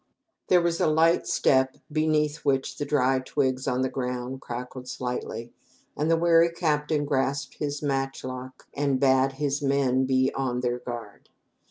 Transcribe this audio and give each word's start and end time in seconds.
There 0.47 0.61
was 0.63 0.81
a 0.81 0.87
light 0.87 1.27
step 1.27 1.77
beneath 1.91 2.37
which 2.37 2.77
the 2.79 2.85
dry 2.85 3.19
twiggs 3.19 3.67
on 3.67 3.81
the 3.83 3.87
ground 3.87 4.41
crackled 4.41 4.87
slightly, 4.87 5.53
and 5.95 6.09
the 6.09 6.17
wary 6.17 6.49
captain 6.49 7.05
grasped 7.05 7.59
his 7.59 7.83
matchlock 7.83 8.67
and 8.73 8.99
bade 8.99 9.33
his 9.33 9.61
men 9.61 10.05
be 10.07 10.33
on 10.33 10.61
their 10.61 10.79
guard. 10.79 11.29